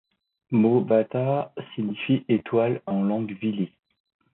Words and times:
Mbota 0.51 1.53
signifie 1.75 2.25
étoile 2.27 2.81
en 2.87 3.03
langue 3.03 3.37
Vili. 3.39 3.71